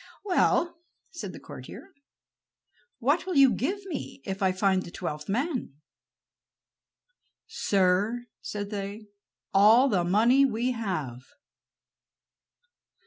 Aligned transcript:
"Well," 0.25 0.79
said 1.11 1.31
the 1.31 1.39
courtier, 1.39 1.93
"what 2.97 3.27
will 3.27 3.35
you 3.35 3.53
give 3.53 3.85
me 3.85 4.19
if 4.25 4.41
I 4.41 4.51
find 4.51 4.81
the 4.81 4.89
twelfth 4.89 5.29
man?" 5.29 5.75
"Sir," 7.45 8.25
said 8.41 8.71
they, 8.71 9.05
"all 9.53 9.89
the 9.89 10.03
money 10.03 10.43
we 10.43 10.71
have." 10.71 11.21